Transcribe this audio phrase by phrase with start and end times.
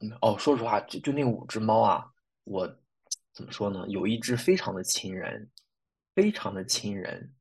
[0.00, 2.06] 嗯，哦，说实话，就就那五只猫啊，
[2.44, 2.66] 我
[3.32, 3.84] 怎么说呢？
[3.88, 5.48] 有一只非常的亲人，
[6.14, 7.32] 非常的亲人，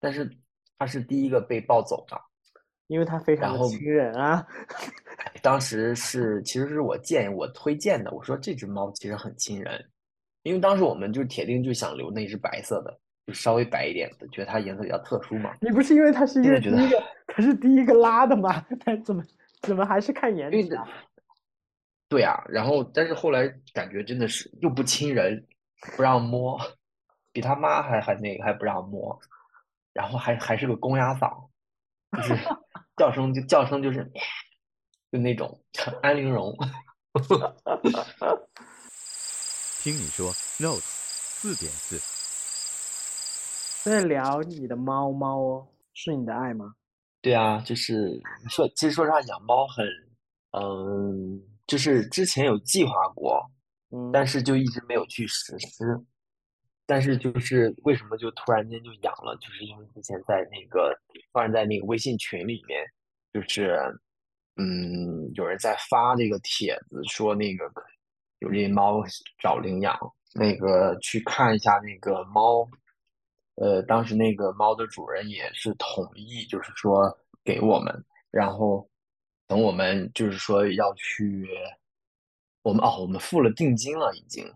[0.00, 0.30] 但是
[0.78, 2.20] 它是第一个被抱走的。
[2.88, 4.46] 因为它非常亲人啊。
[5.24, 9.82] 哎当时是其实是我建议我推荐的，我说这只猫其实很亲人，
[10.42, 15.54] 因为当时我们就铁定就想留那只白色的，就稍微白一点的，觉得它颜色比较特殊嘛。
[15.60, 18.60] 你不是因为它是因为第一个，它是第一个拉的吗？
[18.84, 19.24] 它怎么
[19.62, 20.86] 怎么还是看颜值啊？
[22.12, 25.46] 对啊，然后但是后来感觉真的是又不亲人，
[25.96, 26.60] 不让摸，
[27.32, 29.18] 比他妈还还那个还不让摸，
[29.94, 31.48] 然后还还是个公鸭嗓，
[32.18, 32.36] 就是
[32.98, 34.04] 叫声就叫声就是
[35.10, 35.58] 就那种
[36.02, 36.54] 安陵容。
[39.82, 41.98] 听你说，Notes 四点四。
[43.90, 46.74] 在聊你的猫猫哦，是你的爱吗？
[47.22, 49.86] 对啊，就是说，其实说实话，养猫很，
[50.50, 51.40] 嗯，
[51.72, 53.50] 就是之前有计划过，
[53.92, 55.98] 嗯，但是就一直没有去实施。
[56.84, 60.94] 但是就是为什么就突然间就养了，就是因为之前在那个
[61.32, 62.84] 突然在那个微信群里面，
[63.32, 63.78] 就是
[64.56, 67.64] 嗯有人在发这个帖子说那个
[68.40, 69.02] 有这猫
[69.38, 69.98] 找领养，
[70.34, 72.68] 那个去看一下那个猫，
[73.54, 77.10] 呃，当时那个猫的主人也是同意，就是说
[77.42, 78.86] 给我们，然后
[79.52, 81.46] 等我们就是说要去，
[82.62, 84.50] 我们哦我们付了定金了已经。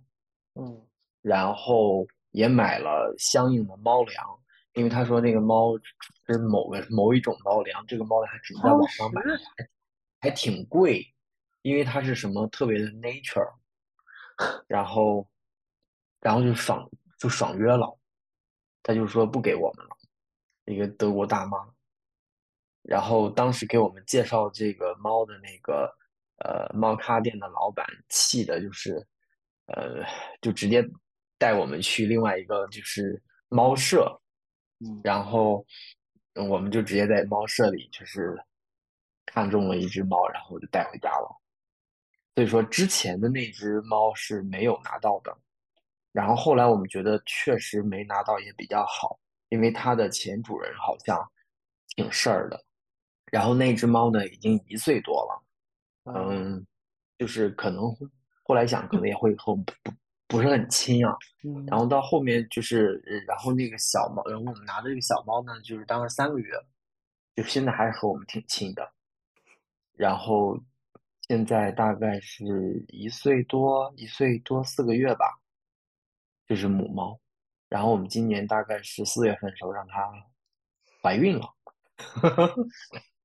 [0.55, 0.87] 嗯，
[1.21, 4.27] 然后也买了相应的猫粮，
[4.73, 5.77] 因为他说那个猫
[6.27, 9.39] 是某个某一种猫粮，这个猫粮还只能在网上买，时
[10.19, 11.07] 还挺贵，
[11.61, 13.53] 因为它是什么特别的 nature，
[14.67, 15.29] 然后
[16.21, 17.99] 然后就爽就爽约了，
[18.83, 19.95] 他就说不给我们了，
[20.65, 21.69] 一个德国大妈，
[22.89, 25.93] 然后当时给我们介绍这个猫的那个
[26.39, 29.05] 呃猫咖店的老板，气的就是
[29.67, 30.05] 呃
[30.41, 30.87] 就直接
[31.37, 34.21] 带我们去另外一个就是猫舍，
[34.79, 35.67] 嗯然后
[36.35, 38.39] 嗯我们就直接在猫舍里就是
[39.25, 41.29] 看中了一只猫，然后就带回家了。
[42.37, 45.37] 所以说之前的那只猫是没有拿到的，
[46.13, 51.19] 然后后来我们觉得确实没拿到也比较好，因为它的前主人好像
[51.97, 52.65] 挺事儿的。
[53.31, 55.43] 然后那只猫呢已经一岁多了，
[56.05, 56.67] 嗯嗯，
[57.19, 57.85] 就是可能
[58.43, 59.93] 后来想可能也会和我们不不
[60.29, 61.17] 不是很亲啊。
[61.45, 66.53] 嗯，然后到后面就是，呃然后那个小猫，然后我们拿的这个小猫呢，就是当了三个月，
[67.35, 68.93] 就现在还是和我们挺亲的。
[69.95, 70.61] 然后
[71.29, 75.41] 现在大概是一岁多，一岁多四个月吧，
[76.47, 77.19] 就是母猫。
[77.69, 80.09] 然后我们今年大概是四月份的时候让它
[81.03, 81.53] 怀孕了，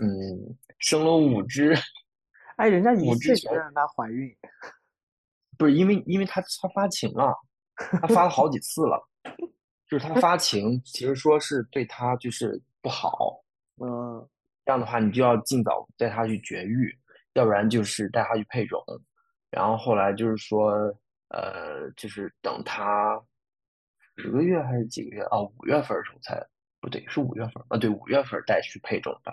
[0.00, 1.74] 嗯，生了五只，
[2.56, 4.34] 哎，人家一五只全岁就让它怀孕，
[5.58, 7.34] 不是因为因为它它发情了，
[7.76, 9.00] 它发了好几次了，
[9.88, 13.42] 就是它发情，其实说是对它就是不好，
[13.82, 14.26] 嗯。
[14.66, 16.96] 这样的话你就要尽早带它去绝育，
[17.32, 18.80] 要不然就是带它去配种，
[19.50, 20.70] 然后后来就是说，
[21.30, 23.20] 呃，就是等它
[24.16, 25.40] 十个月还是几个月啊？
[25.40, 26.40] 五月份的时候才
[26.78, 29.32] 不对，是五月份啊，对，五月份带去配种的，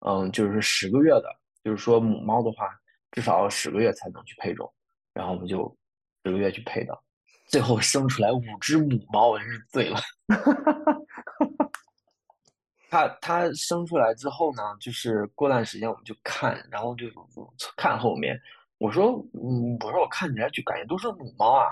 [0.00, 1.24] 嗯，就是十个月的，
[1.64, 2.68] 就是说母猫的话，
[3.10, 4.72] 至少要十个月才能去配种，
[5.12, 5.76] 然后我们就
[6.24, 6.98] 十个月去配的，
[7.46, 9.98] 最后生出来五只母猫，我真是醉了。
[12.90, 17.06] 它它生出来之后呢，就是过段时间我们就看，然后就
[17.76, 18.40] 看后面。
[18.78, 21.66] 我说，嗯，我说我看起来就感觉都是母猫啊。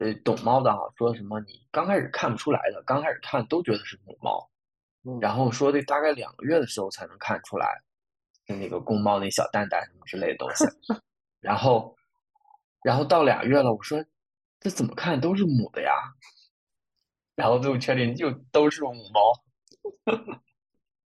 [0.00, 4.46] 呃，懂猫的啊，说什么你刚开始看不出来的，刚开始看都觉得是母猫，
[5.20, 7.68] 然后说得大概两个月的时候才能看出来，
[8.46, 10.64] 就那个公猫那小蛋蛋什么之类的东西。
[11.40, 11.96] 然后，
[12.82, 14.04] 然后到俩月了，我说
[14.60, 15.92] 这怎么看都是母的呀。
[17.34, 19.32] 然后最后确定就都是母猫。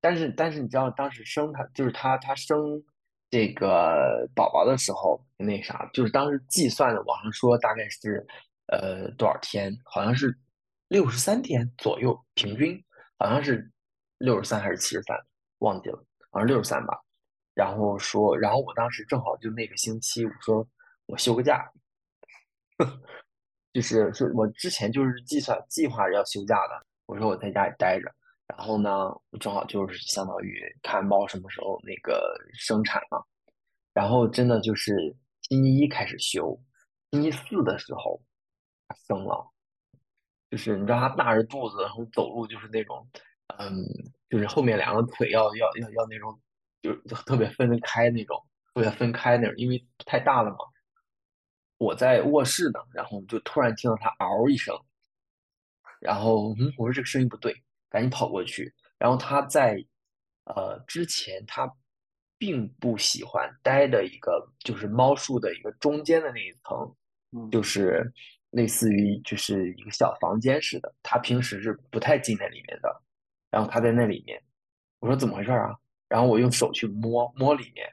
[0.00, 2.82] 但是但是你知道当时生它就是它它生
[3.28, 8.26] 这个宝宝的时候那啥，就是当时计算的网上说大概是
[8.68, 10.34] 呃多少天，好像是
[10.88, 12.82] 六十三天左右平均，
[13.18, 13.70] 好像是
[14.20, 15.18] 六十三还是七十三，
[15.58, 15.98] 忘记了，
[16.30, 16.96] 好像六十三吧。
[17.54, 20.66] 然后说，然后我当时正好就那个星期，我说
[21.06, 21.68] 我休个假，
[23.72, 28.14] 就是是我之前就是计算计划要休假的，我说我在家里待着。
[28.46, 33.22] 然后呢，正好就是相当于看猫什么时候那个生产嘛，
[33.94, 36.60] 然后真的就是星期一开始休，
[37.12, 38.20] 星期四的时候
[39.06, 39.48] 生了，
[40.50, 43.08] 就是你知道它大着肚子，然后走路就是那种，
[43.60, 43.84] 嗯，
[44.30, 46.40] 就是后面两个腿要要要要那种，
[46.80, 48.42] 就就特别分得开那种，
[48.74, 50.56] 特别分开那种，因为太大了嘛。
[51.76, 54.74] 我在卧室呢，然后就突然听到它嗷一声，
[56.00, 57.54] 然后嗯，我说这个声音不对，
[57.88, 58.72] 赶紧跑过去。
[58.98, 59.82] 然后它在
[60.44, 61.70] 呃之前它
[62.38, 66.96] 并不喜欢待的一个就是猫树的一个中间的那一层，
[67.32, 68.10] 嗯就是
[68.50, 73.02] 类似于就是一个小房间似的，它平时是不太进那里面的。
[73.50, 74.40] 然后他在那里面，
[75.00, 75.76] 我说怎么回事啊？
[76.08, 77.88] 然后我用手去摸摸里面，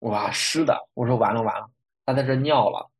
[0.00, 0.76] 哇，湿的！
[0.94, 1.70] 我说完了完了，
[2.06, 2.90] 他在这尿了。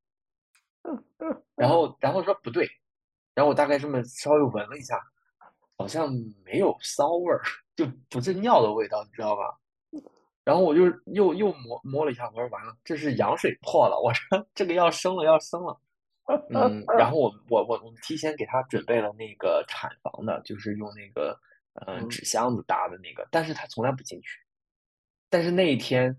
[1.55, 2.69] 然后然后说不对，
[3.35, 4.99] 然后我大概这么稍微闻了一下，
[5.77, 6.11] 好像
[6.45, 7.43] 没有骚味儿，
[7.77, 9.59] 就不是尿的味道，你知道吧？
[10.43, 15.79] 然后我就又又摸摸了一下，我说完了，这是羊水破了，我说这个要生了要生了。
[16.51, 21.39] 嗯，然后我我我我们提前给他准备了那个产房的，就是用那个
[21.87, 24.41] 呃嗯纸箱子搭的那个，但是他从来不进去。
[25.29, 26.17] 但是那一天，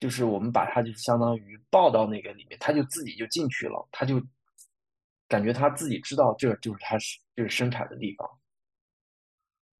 [0.00, 4.22] 就是我们把他就相当于抱到那个里面，他就自己就进去了，他就
[5.28, 8.28] 感觉他自己知道这就是他是就是生产的地方，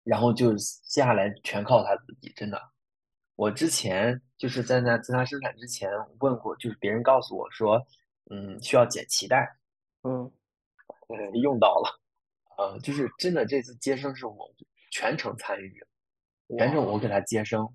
[0.03, 2.61] 然后就接下来全靠他自己，真的。
[3.37, 5.91] 我之前就是在那在他生产之前
[6.21, 7.85] 问过，就是别人告诉我说，
[8.31, 9.57] 嗯，需要剪脐带，
[10.03, 10.31] 嗯
[11.09, 12.01] 呃， 用到了，
[12.59, 14.55] 呃，就是真的这次接生是我
[14.95, 15.85] 全程参与，
[16.57, 17.69] 全程我给他接生。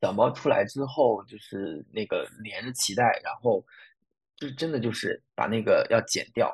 [0.00, 3.66] 小猫出来之后，就是那个连着脐带，然后
[4.36, 6.48] 就是真的就是把那个要剪掉，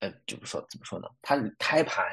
[0.00, 1.06] 呃，就是说怎么说呢？
[1.22, 2.04] 它胎盘，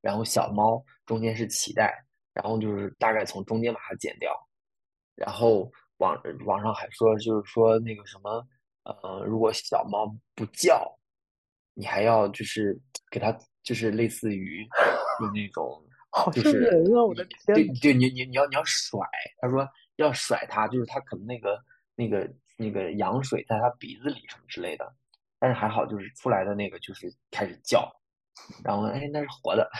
[0.00, 2.04] 然后小猫中间是脐带，
[2.34, 4.36] 然后就是大概从中间把它剪掉，
[5.14, 8.44] 然后网网上还说就是说那个什么，
[8.82, 10.98] 呃，如果小猫不叫，
[11.72, 12.76] 你还要就是
[13.10, 14.66] 给它就是类似于
[15.20, 15.82] 用那种
[16.14, 19.00] 好瘆就是人啊我的天对对，你你你要你要甩，
[19.40, 19.66] 他说
[19.96, 21.58] 要甩他，就是他可能那个
[21.94, 24.94] 那个那个羊水在他鼻子里什么之类的，
[25.38, 27.90] 但是还好就是出来的那个就是开始叫，
[28.62, 29.70] 然后哎那是活的，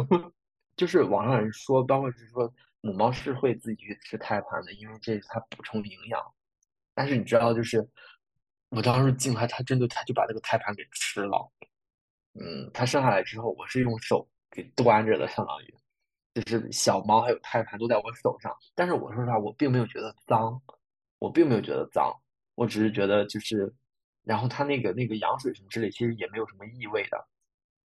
[0.76, 6.20] 就是网上人说，包括是说母猫是会自己去吃胎盘的，因为这是它补充营养。
[6.94, 7.86] 但是你知道，就是
[8.70, 11.52] 我当时进来，它真的它就把那个胎盘给吃了。
[12.32, 14.26] 嗯，它生下来之后，我是用手
[14.56, 15.74] 给端着的，相当于
[16.34, 18.52] 就是小猫还有胎盘都在我手上。
[18.74, 20.60] 但是我说实话，我并没有觉得脏，
[21.18, 22.12] 我并没有觉得脏，
[22.54, 23.72] 我只是觉得就是，
[24.24, 27.28] 然后它那个那个羊水什么之类，其实也没有什么异味的。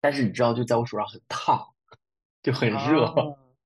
[0.02, 1.66] 但是你知道，就在我手上很烫，
[2.44, 3.06] 就很热。
[3.06, 3.16] 啊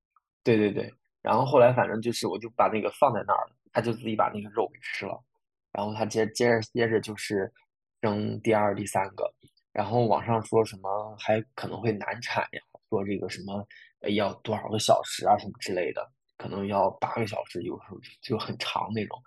[0.43, 5.23] 对对对，然后后来反正就是，我就把那个放在那儿了，它就自己把那个肉给吃了，
[5.71, 7.53] 然后它接接着接着就是
[8.01, 9.31] 生第二、第三个，
[9.71, 13.65] 然后网上说什么还可能会难产呀，说这个什么
[14.01, 16.05] 呃要多少个小时啊什么之类的，
[16.37, 19.17] 可能要八个小时，有时候就很长那种，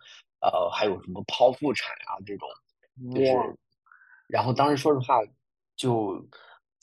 [0.41, 2.47] 呃，还有什么剖腹产啊这种，
[3.15, 3.33] 就是，
[4.29, 5.19] 然后当时说实话
[5.77, 6.23] 就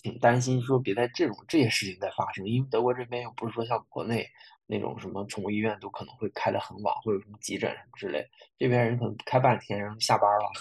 [0.01, 4.27] 挺担心，说别在这种这些事情再发生，因为德国这边又不是说像国内
[4.65, 10.51] 那种什么宠物医院都可能会开得很晚，或者什么急诊什么之类，这边人可能开半天，然后下班了，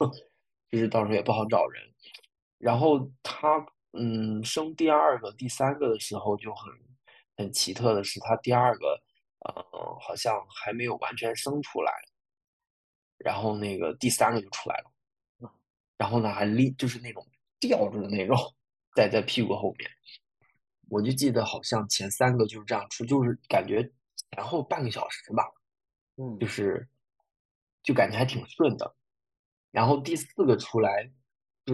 [0.72, 1.82] 就是到时候也不好找人。
[2.58, 6.72] 然后他嗯生第二个、第三个的时候就很
[7.36, 9.02] 很奇特的是，他第二个
[9.40, 11.92] 呃好像还没有完全生出来，
[13.18, 14.90] 然后那个第三个就出来了。
[15.96, 17.26] 然后呢还立就是那种
[17.58, 18.36] 吊着的那种，
[18.94, 19.90] 在在屁股后面。
[20.90, 23.82] 我就记得好像前三个就是这样出，就是感觉
[24.32, 25.44] 前后半个小时吧，
[26.16, 26.88] 嗯就是
[27.82, 28.94] 就感觉还挺顺的。
[29.70, 31.10] 然后第四个出来，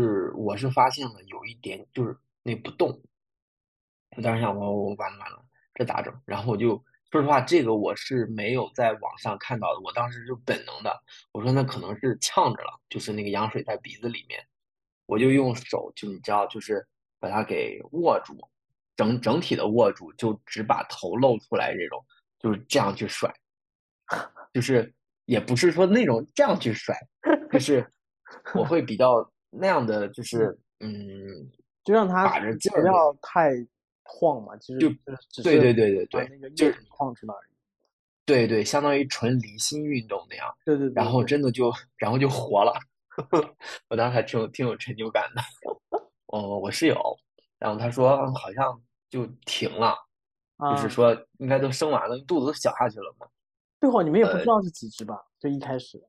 [0.00, 3.00] 是我是发现了有一点就是那不动，
[4.16, 6.14] 我当时想我我完了完了，这咋整？
[6.24, 14.44] 然后我就说实话，这个我是没有在网上看到的，我当时就本能的，我说那可能是呛着了，就是那个羊水在鼻子里面，
[15.06, 16.86] 我就用手就你知道，就是
[17.20, 18.36] 把它给握住，
[18.96, 22.04] 整整体的握住，就只把头露出来这种，
[22.38, 23.32] 就是这样去甩，
[24.52, 24.92] 就是
[25.24, 26.96] 也不是说那种这样去甩，
[27.52, 27.88] 就是
[28.54, 31.50] 我会比较那样的，就是嗯，
[31.84, 33.50] 就让他把着劲不儿不要太
[34.02, 34.88] 晃嘛，其实就
[35.42, 37.50] 对对对对对把那个就是晃出来而已。
[38.26, 42.72] 对对，相当于纯离心运动那样，对对对，然后真的就然后就活了，
[43.88, 45.42] 我当时还挺有挺有成就感的。
[46.28, 46.96] 哦，我室友，
[47.58, 48.80] 然后他说嗯好像
[49.10, 49.94] 就停了，
[50.70, 53.26] 就是啊，说应该都生完了，肚子都小下去了嘛。
[53.78, 55.22] 对哦，你们也不呃知道是几只吧？
[55.38, 56.02] 就一开始，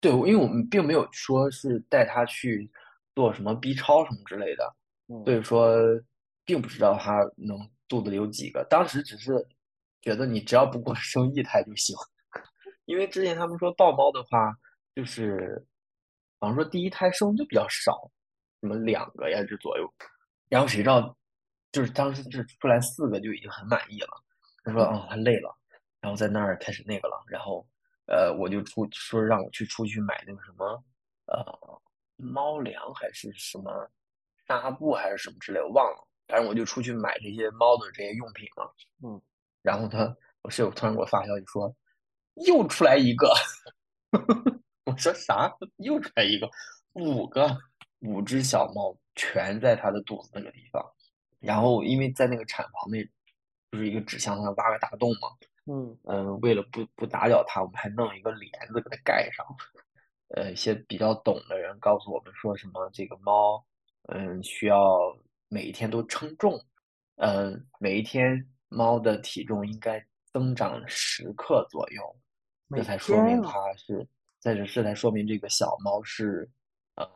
[0.00, 2.70] 对，因为我们并没有说是带他去
[3.14, 4.76] 做什么 B 超什么之类的，
[5.08, 5.76] 嗯所以说
[6.44, 8.64] 并不知道他能肚子里有几个。
[8.68, 9.32] 当时只是
[10.02, 11.96] 觉得你只要不过生一胎就行，
[12.84, 14.54] 因为之前他们说抱猫的话，
[14.94, 15.64] 就是
[16.38, 18.10] 好像说第一胎生就比较少，
[18.60, 19.92] 什么两个呀这左右，
[20.48, 21.16] 然后谁知道，
[21.72, 24.08] 就是当时就出来四个就已经很满意了。
[24.62, 25.56] 他说哦，他累了，
[26.00, 27.66] 然后在那儿开始那个了，然后
[28.06, 30.84] 呃，我就出说让我去出去买那个什么
[31.26, 31.80] 呃
[32.16, 33.90] 猫粮还是什么
[34.46, 36.08] 纱布还是什么之类，我忘了。
[36.28, 38.64] 反正我就出去买这些猫的这些用品嘛。
[39.02, 39.20] 嗯，
[39.62, 41.74] 然后他我室友突然给我发消息说，
[42.46, 43.32] 又出来一个。
[44.86, 45.52] 我说啥？
[45.78, 46.48] 又出来一个，
[46.92, 47.58] 五个，
[48.00, 50.84] 五只小猫全在它的肚子那个地方。
[51.40, 53.04] 然后因为在那个产房内，
[53.72, 55.28] 就是一个纸箱上挖个大洞嘛。
[55.66, 59.44] 嗯嗯，为了不不打搅它，我们还弄一个帘子给它盖上。
[60.28, 63.64] 呃，一些比较懂的人告诉我们说什么这个猫，
[64.08, 65.16] 嗯，需要
[65.48, 66.60] 每一天都称重，
[67.16, 72.16] 嗯，每一天猫的体重应该增长十克左右，
[72.74, 74.04] 这才说明它是，
[74.40, 76.50] 在这这才说明这个小猫是，
[76.96, 77.06] 嗯，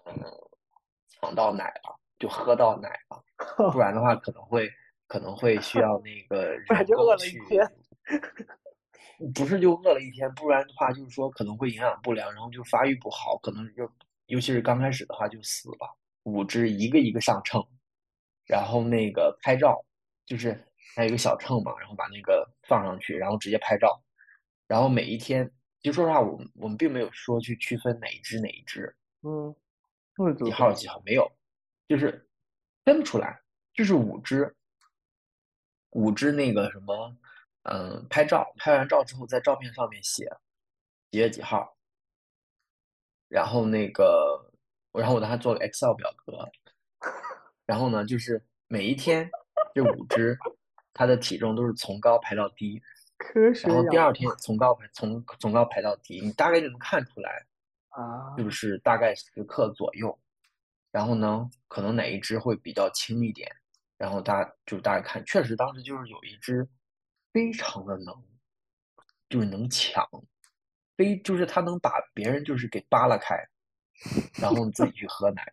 [1.08, 3.20] 抢到奶了，就喝到奶了，
[3.72, 4.70] 不然的话可能会
[5.08, 7.68] 可能会需要那个 人工去天。
[9.34, 13.90] 不是就饿了一天，不然的话就是说可能会营养不良，然后就发育不好，可能就
[14.26, 15.96] 尤其是刚开始的话就死了。
[16.24, 17.66] 五只一个一个上秤，
[18.46, 19.82] 然后那个拍照，
[20.26, 20.52] 就是
[20.94, 24.02] 还有一个小秤嘛，然后把那个放上去，然后直接拍照，
[24.66, 25.50] 然后每一天，
[25.80, 29.54] 就说实话，我们我们并没有说去区分哪一只哪一只嗯，
[30.16, 31.30] 就是几号几号没有，
[31.88, 32.28] 就是
[32.84, 33.40] 分不出来，
[33.72, 34.54] 就是五只，
[35.90, 37.16] 五只那个什么，
[37.64, 40.24] 嗯，拍照，拍完照之后在照片上面写
[41.10, 41.76] 几月几号，
[43.28, 44.50] 然后那个，
[44.92, 46.48] 然后我当时做了 Excel 表格，
[47.66, 49.30] 然后呢，就是每一天
[49.74, 50.38] 这五只，
[50.94, 52.82] 它的体重都是从高排到低，
[53.64, 57.46] 然后第养二天从高排从从高排到低，你大概就能看出来，
[57.90, 60.18] 啊，就是大概十克左右。
[60.90, 63.48] 然后呢，可能哪一只会比较轻一点，
[63.96, 66.68] 然后大家就大家看，确实当时就是有一只
[67.32, 68.14] 非常的能，
[69.28, 70.08] 就是能抢，
[70.96, 73.36] 非就是他能把别人就是给扒拉开，
[74.40, 75.52] 然后自己去喝奶。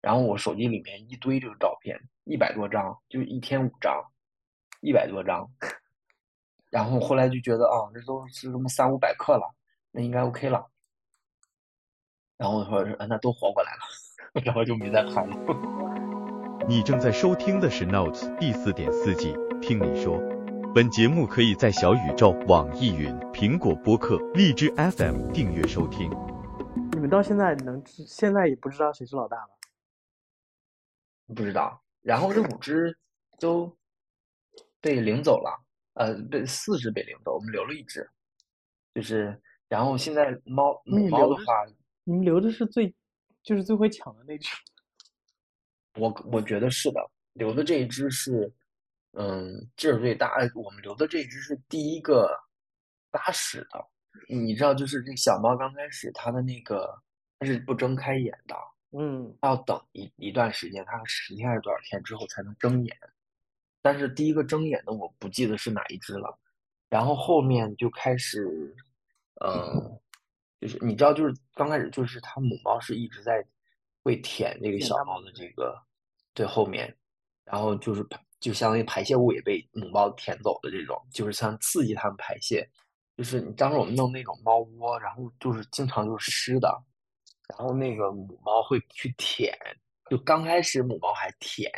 [0.00, 4.02] 然后我手机里面一堆这个照片，一百多张，就一天五张，
[4.80, 5.50] 一百多张。
[6.70, 9.54] 然后后来就觉得啊，这都是什么三五百克了，
[9.90, 10.70] 那应该 OK 了。
[12.38, 13.80] 然后我说，啊那都活过来了，
[14.44, 15.36] 然后就没再看了。
[16.66, 20.39] 你正在收听的是 Notes 第四点四季，听你说。
[20.72, 26.08] 本节目可以在小宇宙、网易云、苹果播客、荔枝 FM 订阅收听。
[26.92, 29.48] 你们到现在能知，现在也不知道谁是老大吧？
[31.34, 31.82] 不知道。
[32.02, 32.96] 然后这五只
[33.40, 33.76] 都
[34.80, 35.60] 被领走了，
[35.94, 38.08] 呃，被四只被领走，我们留了一只。
[38.94, 41.66] 就是，然后现在猫猫的话，
[42.04, 42.94] 你们留的是最，
[43.42, 44.48] 就是最会抢的那只。
[45.96, 48.52] 我我觉得是的，留的这一只是，
[49.12, 50.28] 嗯，劲儿最大。
[50.38, 52.30] 哎我们留的这只是第一个
[53.12, 53.86] 拉屎的。
[54.28, 56.92] 你知道，就是这小猫刚开始它的那个
[57.38, 58.56] 它是不睁开眼的，
[58.90, 62.96] 嗯，它要等一一段时间，它十天还是多少天之后才能睁眼。
[63.82, 66.38] 但是第一个睁眼的我不记得是哪一只了，
[66.88, 68.74] 然后后面就开始，
[69.44, 69.98] 嗯，
[70.60, 73.44] 就是你知道，就是刚开始就是它母猫是一直在
[74.02, 75.80] 会舔这个小猫的这个
[76.34, 76.94] 最后面，
[77.44, 82.68] 然后就是排就相当于排泄物也被母猫舔走的这种，就是像刺激它们排泄。
[83.16, 86.82] 就是你当时我们弄那种猫窝，然后就是经常就是湿的，
[87.48, 89.54] 然后那个母猫会去舔，
[90.08, 91.70] 就刚开始母猫还舔，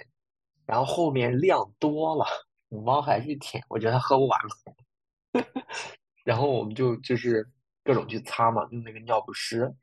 [0.65, 2.25] 然后后面量多了，
[2.69, 5.43] 母猫还去舔，我觉得它喝不完了，
[6.23, 7.45] 然后我们就就是
[7.83, 9.75] 各种去擦嘛，用那个尿不湿，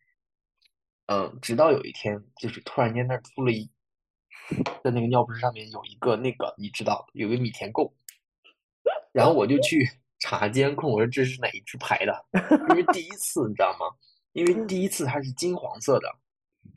[1.07, 3.69] 嗯，直到有一天，就是突然间那儿出了一，
[4.84, 7.94] 在那个尿不湿上面有一个那个你知道有个米田共，
[9.12, 9.88] 然后我就去
[10.20, 12.25] 查监控，我说这是哪一只排的？
[12.70, 13.96] 因为第一次你知道吗？
[14.34, 16.08] 因为第一次它是金黄色的，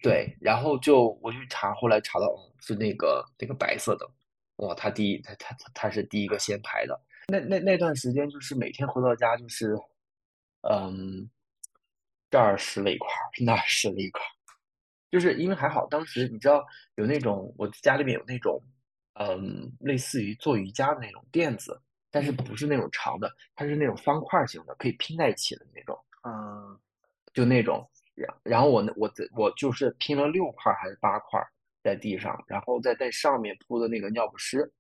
[0.03, 4.09] 对，然后就我去查，后来查到哦是那个那个白色的，
[4.57, 6.99] 哇，他第一他他他他是第一个先排的。
[7.29, 9.79] 那那那段时间就是每天回到家就是，
[10.63, 11.29] 嗯，
[12.31, 14.31] 这儿湿了一块儿，那儿湿了一块儿，
[15.13, 16.65] 就是因为还好当时你知道
[16.95, 18.61] 有那种我家里面有那种，
[19.21, 21.79] 嗯，类似于做瑜伽的那种垫子，
[22.11, 25.99] 但是不是那种长的，它是那种方块型的，可以拼在一起的那种。
[26.25, 26.81] 嗯，
[27.35, 31.47] 就那种，然然后我那我在我就是拼了六块儿还是八块儿
[31.83, 34.73] 在地上，然后再在上面铺的那个尿不湿，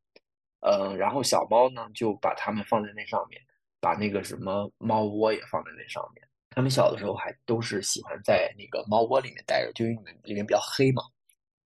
[0.60, 3.38] 嗯，然后小猫呢就把它们放在那上面，
[3.80, 6.26] 把那个什么猫窝也放在那上面。
[6.54, 11.02] 他们小的时候还都是喜欢在那个猫窝里面待着，就因为里面比较黑嘛。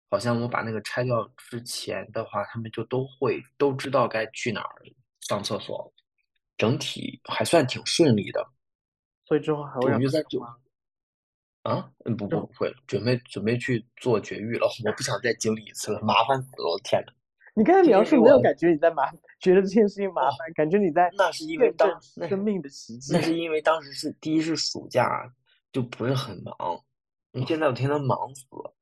[0.10, 4.76] 好像我把那个拆掉之前的话，他们就都会都知道该去哪儿
[5.22, 5.94] 上厕所，
[6.58, 8.46] 整体还算挺顺利的。
[9.26, 10.22] 所以之后还会就在？
[11.64, 17.14] 啊，嗯不不不会，准备准备去做绝育了，我不想再经历一次了，麻烦死了，我的天呐。
[17.54, 19.04] 你刚才描述没有感觉你在麻，
[19.42, 23.22] 觉得这件事情麻哦烦，感觉你在那是因为当那生命的奇迹那。
[23.22, 25.34] 是因为当时是第一是暑假，
[25.74, 26.56] 就不是很忙。
[27.32, 28.76] 你现在我天天忙死了，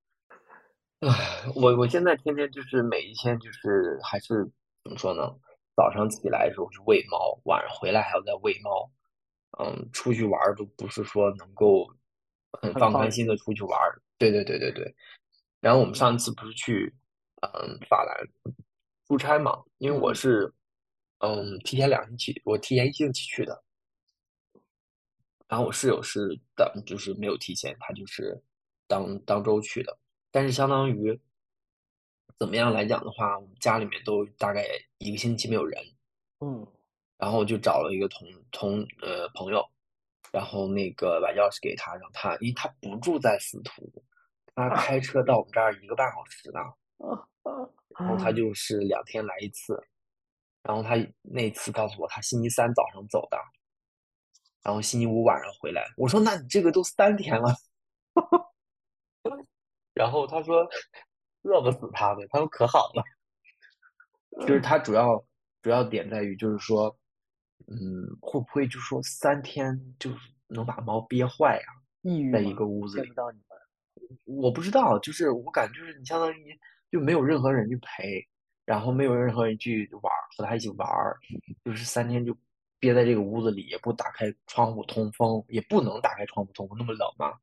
[1.00, 4.44] 唉，我我现在天天就是每一天就是还是
[4.84, 5.34] 怎么说呢？
[5.76, 8.92] 早上起来的时候是喂猫，晚上回来还要再喂猫。
[9.58, 11.88] 嗯，出去玩都不是说能够
[12.62, 13.80] 很很放放开心的出去玩。
[14.18, 14.94] 对对对对对。
[15.62, 16.94] 然后我们上次不是去
[17.42, 18.16] 嗯法兰
[19.10, 20.16] 出差嘛，因为我嗯。
[20.16, 20.54] 是
[21.22, 23.62] 嗯提前两星期，我提前一星期去的。
[25.50, 28.42] 然后我室友是当就是没有提前，他就是
[28.88, 29.98] 当当周去的，
[30.32, 31.20] 但是相当于
[32.38, 34.64] 怎么样来讲的话，我们家里面都大概
[35.00, 35.84] 一个星期没有人，
[36.40, 36.66] 嗯，
[37.18, 39.68] 然后我就找了一个同同呃朋友，
[40.32, 43.92] 然后那个把钥匙给他，让他，因为他不住在司徒，
[44.56, 46.62] 他开车到我们这儿一个半小时呢，
[48.00, 49.78] 然后他就是两天来一次，
[50.64, 53.38] 然后他那次告诉我他星期三早上走的，
[54.64, 55.86] 然后星期五晚上回来。
[55.98, 57.54] 我说那你这个都三天了，
[59.94, 60.66] 然后他说
[61.42, 63.04] 饿不死他呗，他说可好了，
[64.48, 65.24] 就是他主要
[65.62, 66.98] 主要点在于就是说，
[67.68, 70.10] 嗯，会不会就说三天就
[70.48, 71.66] 能把猫憋坏呀、
[72.02, 73.12] 抑郁在一个屋子里。
[74.24, 76.58] 我不知道，就是我感觉就是你相当于
[76.92, 78.26] 就没有任何人去陪，
[78.66, 81.18] 然后没有任何人去玩儿，和他一起玩儿，
[81.64, 82.38] 就是三天就
[82.80, 87.38] 憋在这个屋子里，也不打开窗户通风，也不能打开窗户通风，那么冷嘛。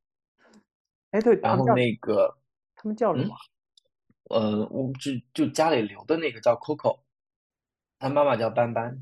[1.11, 2.37] 哎，对，然后那个，
[2.75, 3.37] 他们叫什嗯么？
[4.29, 6.99] 呃，我就就家里留的那个叫 Coco，
[7.99, 8.93] 他妈妈叫斑斑，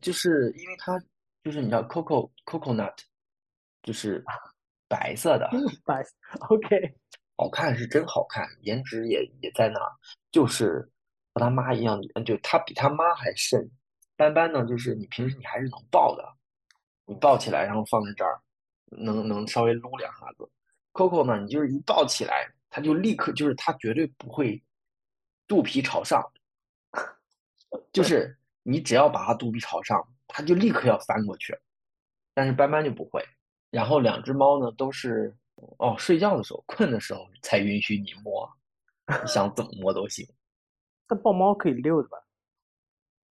[0.00, 0.98] 就是因为他
[1.44, 2.96] 就是你知道 Coco coconut，
[3.84, 4.24] 就是
[4.88, 5.48] 白色的。
[5.86, 6.04] 白
[6.48, 6.94] ，OK，
[7.36, 9.90] 好看是真好看，颜值也也在那儿，
[10.30, 10.88] 就是
[11.32, 13.68] 和他妈一样，嗯就他比他妈还甚。
[14.16, 16.24] 斑斑呢，就是你平时你还是能抱的，
[17.04, 18.40] 你抱起来然后放在这儿，
[18.90, 20.48] 能能稍微撸两下子。
[20.92, 24.62] Coco 呢，你就是一抱起来，它就立刻就是它绝对不会
[25.48, 26.22] 肚皮朝上，
[27.92, 31.58] 就是你只要把它肚皮朝上，它就立刻要翻过去。
[32.32, 33.24] 但是斑斑就不会。
[33.70, 35.36] 然后两只猫呢都是
[35.78, 38.48] 哦，睡觉的时候、困的时候才允许你摸，
[39.06, 40.26] 你想怎么摸都行。
[41.08, 42.18] 那抱猫可以遛的吧？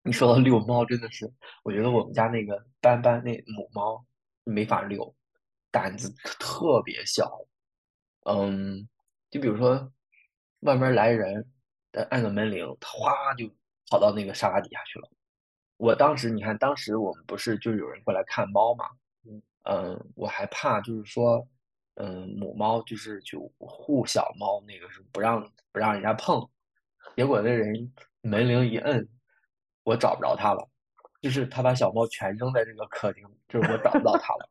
[0.02, 4.04] 你说到遛猫，真的是，我觉得我们家那个斑斑那母猫
[4.44, 5.14] 没法遛，
[5.70, 7.40] 胆子特别小。
[8.26, 8.88] 嗯，
[9.30, 9.90] 就比如说
[10.60, 11.50] 外面来人，
[11.92, 13.48] 呃按个门铃，它哗就
[13.88, 15.08] 跑到那个沙发底下去了。
[15.76, 18.90] 我当时你看，当时我们不是就有人过来看猫嘛，
[19.64, 21.46] 嗯，我还怕就是说，
[21.94, 25.40] 嗯，母猫就是就护小猫那个是不让
[25.72, 26.48] 不让人家碰，
[27.16, 29.08] 结果那人门铃一摁，
[29.84, 30.68] 我找不着它了，
[31.20, 34.48] 就是他把小猫全扔在这个客厅，就是我找不到它了。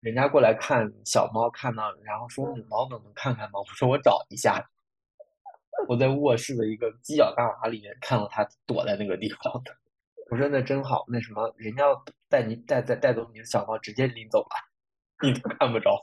[0.00, 3.60] 人家过来看小猫，看到然后说母猫能不能看看吗？
[3.60, 4.68] 我说我找一下。
[5.88, 9.74] 我在卧室的一个犄角旮旯里面看到它躲在那个地方的。
[10.30, 11.84] 我说那真好，那什么，人家
[12.28, 14.54] 带你带带带走你的小猫，直接领走了，
[15.22, 16.00] 你都看不着。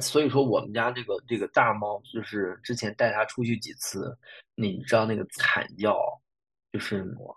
[0.00, 4.16] 所以说我们家这个这个大猫，就是之前带它出去几次，
[4.54, 5.98] 你知道那个惨叫，
[6.72, 7.34] 就是我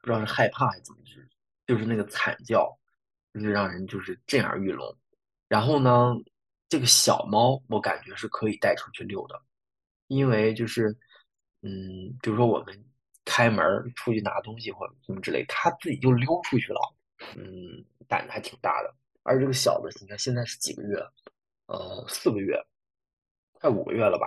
[0.00, 1.28] 不知道是害怕还是怎么，就是
[1.66, 2.70] 就是那个惨叫，
[3.34, 4.96] 就是让人就是震耳欲聋。
[5.48, 6.14] 然后呢，
[6.68, 9.40] 这个小猫我感觉是可以带出去遛的，
[10.06, 10.96] 因为就是，
[11.62, 11.70] 嗯，
[12.22, 12.84] 比如说我们
[13.24, 13.64] 开门
[13.96, 16.94] 出去拿东西或者什么之类，它自己就溜出去了，
[17.36, 18.94] 嗯，胆子还挺大的。
[19.22, 20.96] 而这个小的，你看现在是几个月？
[21.68, 22.58] 呃，四个月，
[23.52, 24.26] 快五个月了吧？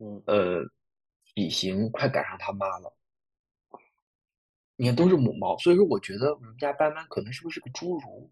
[0.00, 0.64] 嗯，呃，
[1.34, 2.92] 体型快赶上他妈了。
[4.76, 8.30] 你看都是母猫，所以说我觉得我们家斑斑可能是不是个侏儒？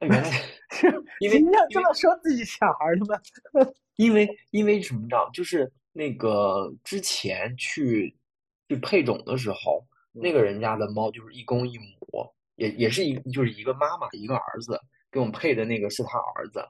[0.00, 0.30] 它原来
[1.20, 3.20] 因为你要这么说自己小孩的吗？
[3.96, 5.30] 因为因为什么着？
[5.32, 8.14] 就是那个之前去
[8.68, 11.96] 去配种的时候，那个人家的猫就是一公一母，
[12.56, 16.64] 也也是一就是一个妈妈一个儿子，给我们配的那个是他儿子，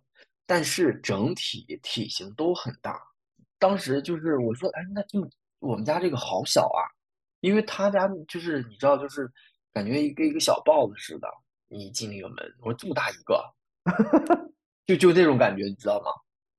[0.49, 2.99] 但是整体体型都很大。
[3.59, 6.81] 当时就是我说，哎，那这么我们家这个好小啊，
[7.41, 9.31] 因为他家就是你知道，就是
[9.75, 11.29] 感觉一个一个小豹子似的，
[11.69, 13.45] 你进那个门，我说这么大一个，
[14.87, 16.11] 就就那种感觉，你知道吗？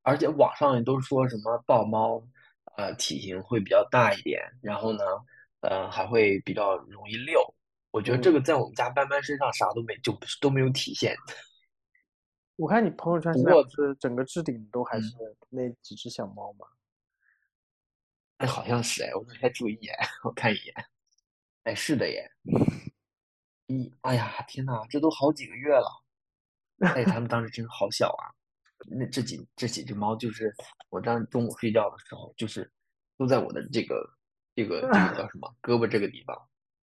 [0.03, 2.21] 而且网上也都说什么豹猫，
[2.77, 5.03] 呃，体型会比较大一点，然后呢，
[5.61, 7.41] 呃，还会比较容易遛。
[7.91, 11.15] 我觉得这个在我们家斑斑身上啥都没，就都没有体现。
[12.59, 15.01] 我看你朋友圈现在是整个置顶都还嗯。
[15.01, 15.15] 是
[15.47, 16.67] 那几只小猫吗？
[18.39, 20.73] 哎，好像是哎，我没太注意哎，我看一眼，
[21.63, 22.31] 哎，是的耶，
[23.67, 26.03] 一，哎呀，天呐，这都好几个月了，
[26.93, 28.31] 哎，他们当时真的好小啊，
[28.89, 30.53] 那这几这几只猫就是
[30.89, 32.71] 我当时中午睡觉的时候，就是
[33.17, 33.95] 都在我的这个
[34.55, 36.37] 这个这个叫什么胳膊这个地方，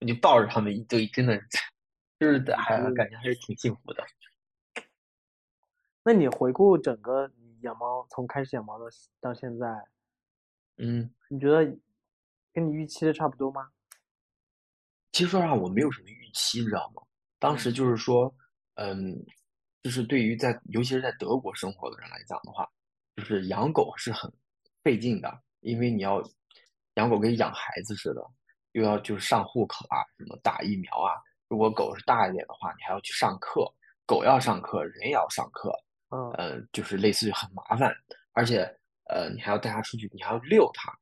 [0.01, 1.43] 我就抱着它们一堆，真的是，
[2.21, 2.95] 就是还嗯。
[2.95, 4.05] 感觉还是挺幸福的。
[6.05, 8.85] 那你回顾整个你养猫从开始养猫到
[9.21, 9.67] 到现在，
[10.79, 11.65] 嗯，你觉得
[12.53, 13.71] 跟你预期的差不多吗？
[15.13, 17.03] 其实说实话，我没有什么预期，你知道吗？
[17.39, 18.35] 当时就是说，
[18.75, 19.15] 嗯，
[19.83, 22.69] 就是对于在尤其是在德国生活的人来讲的话，
[23.17, 24.33] 就是养狗是很
[24.83, 26.23] 费劲的，因为你要
[26.95, 28.21] 养狗跟养孩子似的，
[28.73, 31.15] 又要就是上户口啊，什么打疫苗啊。
[31.49, 33.71] 如果狗是大一点的话，你还要去上课，
[34.07, 35.71] 狗要上课，人也要上课，
[36.13, 37.93] 嗯呃，就是类似于很麻烦，
[38.33, 38.63] 而且
[39.05, 40.93] 呃，你还要带它出去，你还要遛它，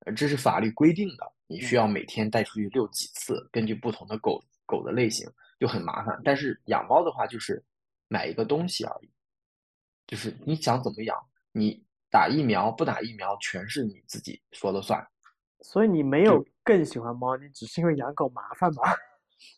[0.00, 5.26] 呃，这是法律规定的，你需要每天带出去遛几次，根据不同的狗狗的类型
[5.60, 6.20] 就很麻烦。
[6.24, 7.62] 但是养猫的话，就是
[8.08, 9.10] 买一个东西而已，
[10.06, 11.16] 就是你想怎么养，
[11.52, 15.06] 你打疫苗不打疫苗全是你自己说了算。
[15.60, 18.94] 所以你没有更喜欢猫，你只是因为养狗麻烦吧？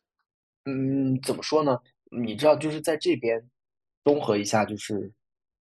[0.65, 1.79] 嗯，怎么说呢？
[2.11, 3.43] 你知道，就是在这边
[4.05, 5.13] 综合一下，就是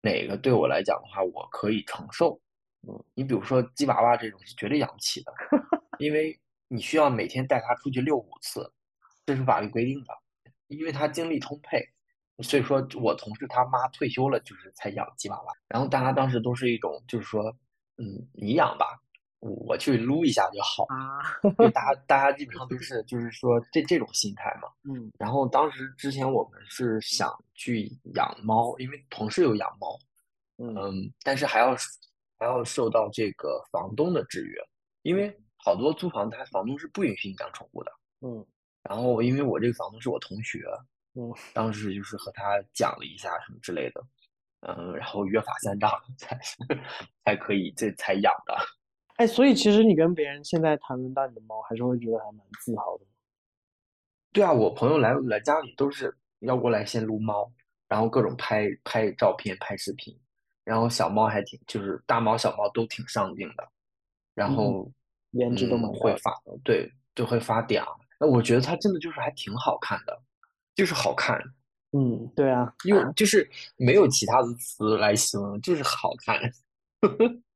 [0.01, 2.39] 哪个对我来讲的话，我可以承受。
[2.87, 5.33] 嗯，你比如说鸡娃娃这种是绝对养不起的，
[5.99, 8.71] 因为你需要每天带它出去遛五次，
[9.25, 10.13] 这是法律规定的，
[10.67, 11.85] 因为它精力充沛。
[12.43, 15.53] 所以说我同事他妈退休了，就是才养鸡娃娃。
[15.67, 17.43] 然后大家当时都是一种，就是说，
[17.97, 19.01] 嗯，你养吧，
[19.39, 20.85] 我去撸一下就好。
[20.89, 21.21] 啊，
[21.57, 24.69] 就大家大家基本上都是就是说这这种心态嘛。
[24.83, 29.97] 嗯然后当时之前我们是想去养猫，因为同事有养猫，
[30.57, 31.75] 嗯嗯，但是还要
[32.39, 34.59] 还要受到这个房东的制约，
[35.03, 37.91] 因为好多租房他房东是不允许你养宠物的。
[38.21, 38.45] 嗯
[38.83, 40.63] 然后因为我这个房东是我同学，
[41.15, 44.01] 嗯，当时就是和他讲了一下什么之类的，
[44.61, 46.39] 嗯，然后约法三章 才
[47.25, 48.55] 才可以这才养的。
[49.17, 53.05] 哎，所以其实你跟别人现在谈论到你的猫，还是会觉得还蛮自豪的。
[54.31, 57.51] 对啊，我朋友来来家里都是要过来先撸猫，
[57.87, 60.15] 然后各种拍拍照片、拍视频，
[60.63, 63.67] 然后小猫还挺，就是大猫小猫都挺上镜的，
[64.35, 64.87] 然后
[65.31, 66.31] 颜值都嗯蛮高的会发，
[66.63, 67.83] 对，就会发嗲。
[68.19, 70.21] 那我觉得它真的就是还挺好看的，
[70.75, 71.41] 就是好看，
[71.93, 76.39] 嗯，对啊，用就是没有其他的词来形容，就是好看。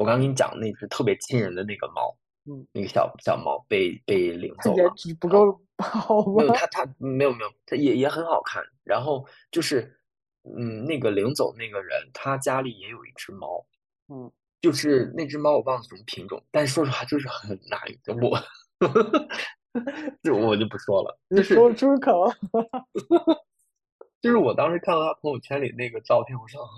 [0.00, 4.90] 我刚跟你讲那只特别亲人的那个猫，嗯，那个小小猫被被领走了。
[4.96, 6.46] 值不够 好吗没？
[6.46, 8.64] 有，它它没有没有，它也也很好看。
[8.82, 10.00] 然后就是，
[10.44, 13.62] 嗯，那个领走那个人，他家里也有一只猫，
[14.08, 14.32] 嗯，
[14.62, 17.78] 就是那只猫我忘了什么品种，但是说实话就是很难
[18.22, 18.38] 我，
[20.24, 21.20] 这我就不说了。
[21.28, 22.32] 你就是说出口。
[24.22, 26.68] 就是我当时看到他朋友圈里那个照片，我说啊，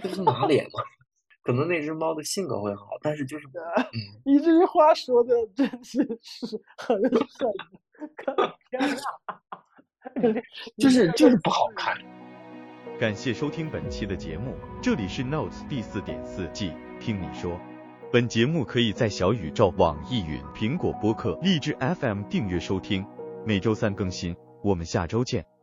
[0.00, 0.80] 这是马脸吗？
[1.48, 7.50] 可能那只猫的性格会好，但是就是嗯， 你这句话说的真是是很狠，
[8.18, 8.36] 看
[8.68, 8.82] 天
[10.22, 10.42] 哪！
[10.76, 11.96] 就是就是不好看。
[13.00, 17.58] 感谢收听本期的节目，这里是 Notes 第四点四季，听你说。
[18.12, 23.06] 本节目可以在小宇宙、网易云、苹果播客、荔枝 FM 订阅收听，
[23.46, 24.36] 每周三更新。
[24.62, 25.57] 我们下周见。